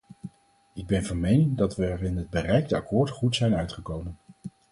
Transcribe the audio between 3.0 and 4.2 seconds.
goed zijn uitgekomen.